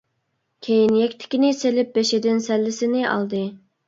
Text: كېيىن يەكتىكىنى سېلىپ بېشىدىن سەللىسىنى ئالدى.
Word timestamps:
كېيىن 0.67 0.95
يەكتىكىنى 0.99 1.51
سېلىپ 1.57 1.91
بېشىدىن 1.97 2.41
سەللىسىنى 2.47 3.05
ئالدى. 3.11 3.43